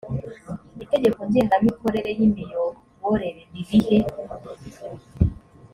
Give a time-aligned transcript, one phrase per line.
[0.83, 3.97] itegeko ngengamikorere yimiyoborere ririhe